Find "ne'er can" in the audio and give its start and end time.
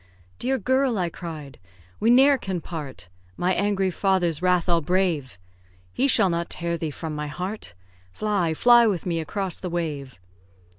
2.09-2.59